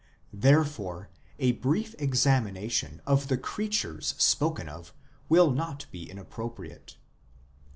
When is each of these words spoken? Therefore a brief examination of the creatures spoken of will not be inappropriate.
Therefore 0.33 1.09
a 1.37 1.51
brief 1.51 1.93
examination 1.99 3.03
of 3.05 3.27
the 3.27 3.37
creatures 3.37 4.15
spoken 4.17 4.67
of 4.67 4.95
will 5.29 5.51
not 5.51 5.85
be 5.91 6.09
inappropriate. 6.09 6.97